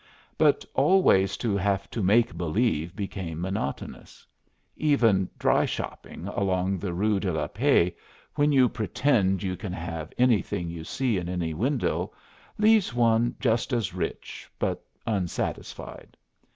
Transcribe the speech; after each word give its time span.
But 0.35 0.65
always 0.73 1.37
to 1.37 1.55
have 1.55 1.87
to 1.91 2.01
make 2.01 2.35
believe 2.35 2.95
became 2.95 3.39
monotonous. 3.39 4.25
Even 4.75 5.29
"dry 5.37 5.63
shopping" 5.65 6.27
along 6.27 6.79
the 6.79 6.91
Rue 6.91 7.19
de 7.19 7.31
la 7.31 7.45
Paix, 7.45 7.95
when 8.33 8.51
you 8.51 8.67
pretend 8.67 9.43
you 9.43 9.55
can 9.55 9.73
have 9.73 10.11
anything 10.17 10.71
you 10.71 10.83
see 10.83 11.17
in 11.17 11.29
any 11.29 11.53
window, 11.53 12.11
leaves 12.57 12.95
one 12.95 13.35
just 13.39 13.73
as 13.73 13.93
rich, 13.93 14.49
but 14.57 14.83
unsatisfied. 15.05 16.17